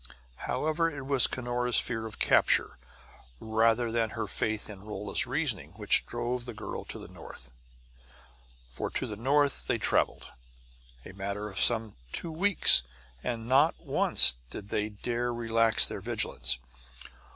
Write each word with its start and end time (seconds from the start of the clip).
However, 0.47 0.89
it 0.89 1.05
was 1.05 1.27
Cunora's 1.27 1.79
fear 1.79 2.07
of 2.07 2.17
capture, 2.17 2.79
rather 3.39 3.91
than 3.91 4.09
her 4.17 4.25
faith 4.25 4.67
in 4.67 4.81
Rolla's 4.83 5.27
reasoning, 5.27 5.73
which 5.73 6.07
drove 6.07 6.45
the 6.45 6.55
girl 6.55 6.85
to 6.85 6.97
the 6.97 7.07
north. 7.07 7.51
For 8.71 8.89
to 8.89 9.05
the 9.05 9.15
north 9.15 9.67
they 9.67 9.77
traveled, 9.77 10.25
a 11.05 11.13
matter 11.13 11.51
of 11.51 11.59
some 11.59 11.97
two 12.11 12.31
weeks; 12.31 12.81
and 13.23 13.47
not 13.47 13.75
once 13.79 14.37
did 14.49 14.69
they 14.69 14.89
dare 14.89 15.31
relax 15.31 15.87
their 15.87 16.01
vigilance. 16.01 16.57